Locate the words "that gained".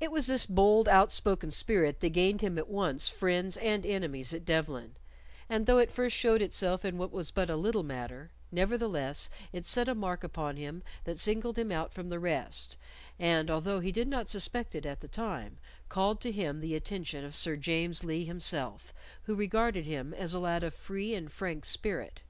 2.00-2.40